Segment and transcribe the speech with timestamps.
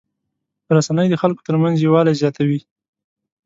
[0.75, 2.59] رسنۍ د خلکو ترمنځ یووالی زیاتوي.